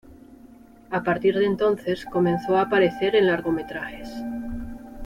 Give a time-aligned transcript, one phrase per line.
[0.89, 4.09] A partir de entonces comenzó a aparecer en largometrajes.